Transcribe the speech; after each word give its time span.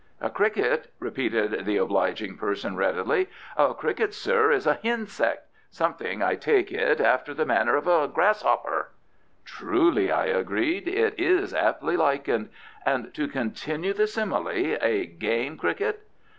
"A 0.19 0.31
cricket?" 0.31 0.91
repeated 0.97 1.63
the 1.67 1.77
obliging 1.77 2.35
person 2.35 2.75
readily; 2.75 3.29
"a 3.55 3.75
cricket, 3.75 4.15
sir, 4.15 4.51
is 4.51 4.65
a 4.65 4.79
hinsect. 4.83 5.47
Something, 5.69 6.23
I 6.23 6.33
take 6.33 6.71
it, 6.71 6.99
after 6.99 7.35
the 7.35 7.45
manner 7.45 7.75
of 7.75 7.85
a 7.85 8.07
grass 8.07 8.43
'opper." 8.43 8.89
"Truly," 9.45 10.11
I 10.11 10.25
agreed. 10.25 10.87
"It 10.87 11.19
is 11.19 11.53
aptly 11.53 11.97
likened. 11.97 12.49
And, 12.83 13.13
to 13.13 13.27
continue 13.27 13.93
the 13.93 14.07
simile, 14.07 14.75
a 14.81 15.05
game 15.05 15.55
cricket 15.55 16.01